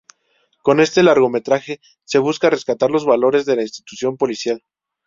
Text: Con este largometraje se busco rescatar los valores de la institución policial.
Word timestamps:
Con 0.63 0.79
este 0.79 1.03
largometraje 1.03 1.79
se 2.05 2.17
busco 2.17 2.49
rescatar 2.49 2.89
los 2.89 3.05
valores 3.05 3.45
de 3.45 3.57
la 3.57 3.61
institución 3.61 4.17
policial. 4.17 4.63